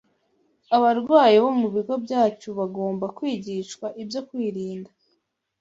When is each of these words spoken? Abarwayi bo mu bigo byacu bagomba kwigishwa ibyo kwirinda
Abarwayi 0.75 1.37
bo 1.43 1.51
mu 1.59 1.67
bigo 1.75 1.93
byacu 2.05 2.49
bagomba 2.59 3.05
kwigishwa 3.17 3.85
ibyo 4.01 4.21
kwirinda 4.27 4.91